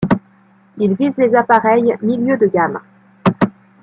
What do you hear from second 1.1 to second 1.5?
les